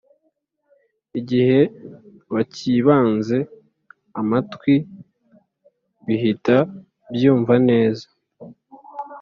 Igihe 1.19 1.59
bakibanze 2.33 3.37
amatwi 4.19 4.73
bihita 6.05 6.57
byumva 7.13 7.53
neza 7.69 8.07